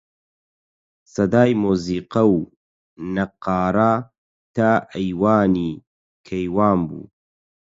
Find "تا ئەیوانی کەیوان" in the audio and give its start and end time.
4.55-6.79